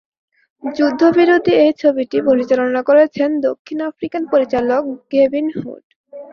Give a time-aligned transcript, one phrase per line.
[0.63, 5.83] যুদ্ধবিরোধী এই ছবিটি পরিচালনা করেছেন দক্ষিণ আফ্রিকান পরিচালক গেভিন হুড।